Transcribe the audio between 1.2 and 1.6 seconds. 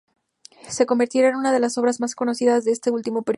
en una de